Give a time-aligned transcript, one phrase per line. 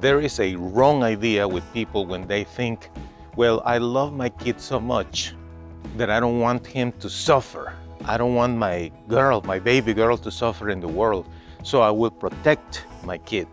[0.00, 2.88] There is a wrong idea with people when they think,
[3.36, 5.34] well, I love my kid so much
[5.98, 7.74] that I don't want him to suffer.
[8.06, 11.28] I don't want my girl, my baby girl, to suffer in the world.
[11.64, 13.46] So I will protect my kid.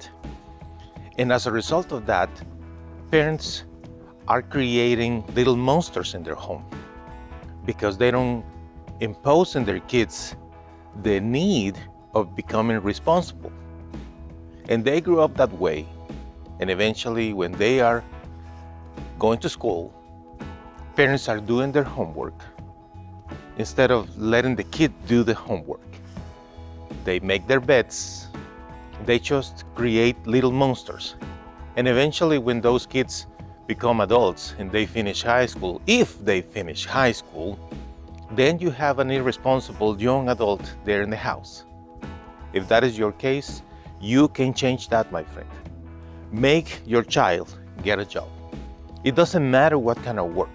[1.18, 2.30] And as a result of that,
[3.12, 3.66] parents
[4.30, 6.64] are creating little monsters in their home
[7.66, 8.46] because they don't
[9.02, 10.38] impose on their kids
[11.04, 11.78] the need
[12.14, 13.52] of becoming responsible.
[14.70, 15.86] And they grew up that way
[16.60, 18.04] and eventually, when they are
[19.20, 19.94] going to school,
[20.96, 22.34] parents are doing their homework
[23.58, 25.82] instead of letting the kid do the homework.
[27.04, 28.28] They make their beds,
[29.06, 31.16] they just create little monsters.
[31.76, 33.28] And eventually, when those kids
[33.68, 37.60] become adults and they finish high school, if they finish high school,
[38.32, 41.66] then you have an irresponsible young adult there in the house.
[42.54, 43.62] If that is your case,
[44.02, 45.50] you can change that, my friend
[46.32, 48.28] make your child get a job.
[49.04, 50.50] It doesn't matter what kind of work.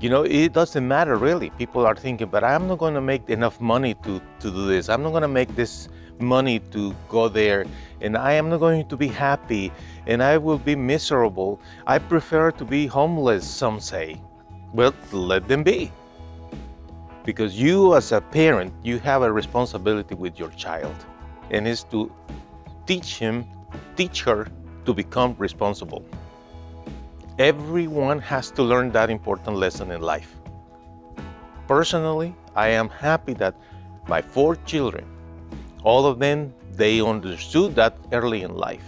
[0.00, 1.50] You know, it doesn't matter really.
[1.50, 4.88] People are thinking, but I'm not going to make enough money to, to do this.
[4.88, 5.88] I'm not going to make this
[6.20, 7.66] money to go there.
[8.00, 9.72] And I am not going to be happy.
[10.06, 11.60] And I will be miserable.
[11.86, 14.20] I prefer to be homeless, some say.
[14.72, 15.90] Well, let them be.
[17.24, 20.94] Because you, as a parent, you have a responsibility with your child.
[21.50, 22.10] And it's to
[22.86, 23.44] teach him
[23.98, 24.46] teach her
[24.86, 26.04] to become responsible.
[27.40, 30.36] Everyone has to learn that important lesson in life.
[31.66, 33.56] Personally, I am happy that
[34.06, 35.04] my four children,
[35.82, 38.86] all of them, they understood that early in life.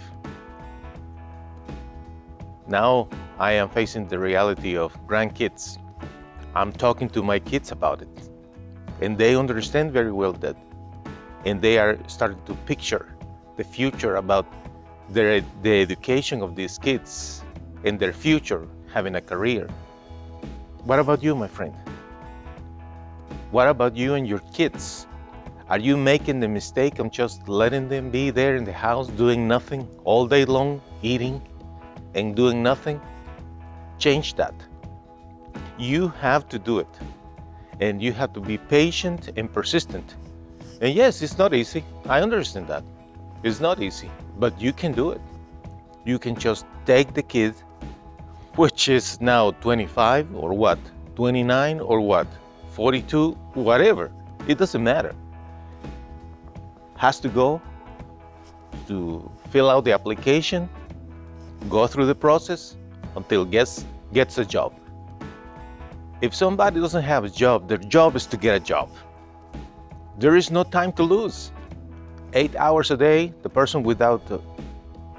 [2.67, 5.77] Now I am facing the reality of grandkids.
[6.55, 8.29] I'm talking to my kids about it.
[9.01, 10.55] And they understand very well that.
[11.45, 13.13] And they are starting to picture
[13.57, 14.45] the future about
[15.13, 17.43] the, the education of these kids
[17.83, 19.67] and their future having a career.
[20.83, 21.75] What about you, my friend?
[23.51, 25.07] What about you and your kids?
[25.69, 29.47] Are you making the mistake of just letting them be there in the house doing
[29.47, 31.41] nothing all day long, eating
[32.13, 32.99] and doing nothing?
[33.97, 34.53] Change that.
[35.77, 36.99] You have to do it.
[37.79, 40.15] And you have to be patient and persistent.
[40.81, 41.83] And yes, it's not easy.
[42.05, 42.83] I understand that.
[43.43, 44.11] It's not easy.
[44.37, 45.21] But you can do it.
[46.05, 47.55] You can just take the kid,
[48.55, 50.79] which is now 25 or what,
[51.15, 52.27] 29 or what,
[52.71, 54.11] 42, whatever.
[54.47, 55.15] It doesn't matter.
[56.97, 57.61] Has to go
[58.87, 60.69] to fill out the application,
[61.69, 62.75] go through the process
[63.15, 64.73] until gets gets a job.
[66.21, 68.89] If somebody doesn't have a job, their job is to get a job.
[70.17, 71.51] There is no time to lose
[72.33, 74.21] eight hours a day, the person without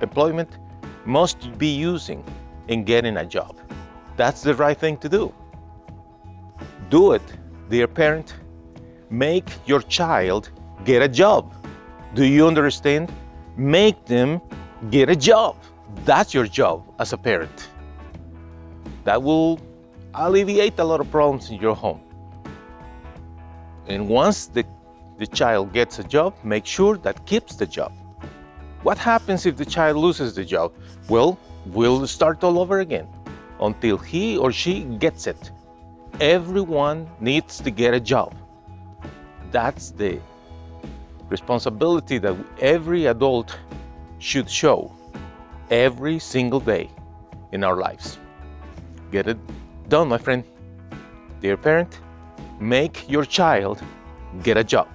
[0.00, 0.58] employment
[1.04, 2.24] must be using
[2.68, 3.56] in getting a job.
[4.16, 5.32] That's the right thing to do.
[6.90, 7.22] Do it,
[7.68, 8.34] dear parent.
[9.10, 10.50] Make your child
[10.84, 11.54] get a job.
[12.14, 13.12] Do you understand?
[13.56, 14.40] Make them
[14.90, 15.56] get a job.
[16.04, 17.68] That's your job as a parent.
[19.04, 19.60] That will
[20.14, 22.00] alleviate a lot of problems in your home.
[23.86, 24.64] And once the
[25.18, 27.92] the child gets a job, make sure that keeps the job.
[28.82, 30.72] What happens if the child loses the job?
[31.08, 33.06] Well, we'll start all over again
[33.60, 35.52] until he or she gets it.
[36.20, 38.34] Everyone needs to get a job.
[39.50, 40.20] That's the
[41.28, 43.56] responsibility that every adult
[44.18, 44.92] should show
[45.70, 46.90] every single day
[47.52, 48.18] in our lives.
[49.10, 49.38] Get it
[49.88, 50.44] done, my friend.
[51.40, 52.00] Dear parent,
[52.60, 53.82] make your child
[54.42, 54.88] get a job.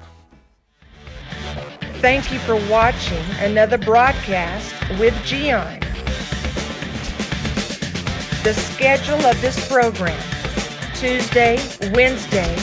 [1.99, 5.79] Thank you for watching another broadcast with Gian.
[8.43, 10.19] The schedule of this program
[10.93, 11.57] Tuesday,
[11.93, 12.55] Wednesday,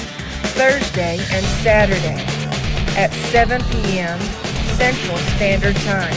[0.54, 2.24] Thursday, and Saturday
[2.96, 4.20] at 7 p.m.
[4.76, 6.14] Central Standard Time.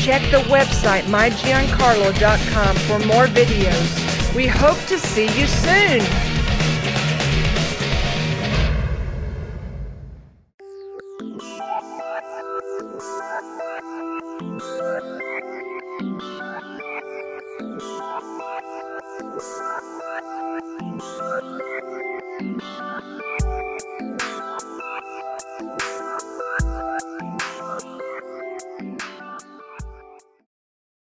[0.00, 4.34] Check the website mygiancarlo.com for more videos.
[4.34, 6.00] We hope to see you soon.
[11.20, 12.09] Thank you.
[13.00, 13.22] Thank
[22.62, 22.79] you.